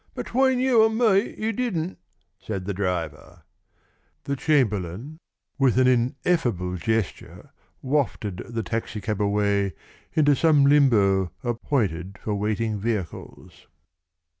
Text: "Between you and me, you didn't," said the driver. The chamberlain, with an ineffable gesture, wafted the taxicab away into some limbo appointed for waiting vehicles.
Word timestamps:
"Between 0.15 0.59
you 0.59 0.83
and 0.83 0.97
me, 0.97 1.35
you 1.39 1.51
didn't," 1.53 1.99
said 2.39 2.65
the 2.65 2.73
driver. 2.73 3.43
The 4.23 4.35
chamberlain, 4.35 5.19
with 5.59 5.77
an 5.77 5.85
ineffable 5.87 6.77
gesture, 6.77 7.51
wafted 7.83 8.37
the 8.37 8.63
taxicab 8.63 9.21
away 9.21 9.75
into 10.13 10.35
some 10.35 10.65
limbo 10.65 11.29
appointed 11.43 12.17
for 12.17 12.33
waiting 12.33 12.79
vehicles. 12.79 13.67